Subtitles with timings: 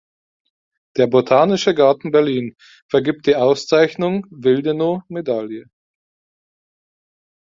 [0.97, 2.55] Der Botanische Garten Berlin
[2.89, 5.65] vergibt die Auszeichnung "Willdenow-Medaille".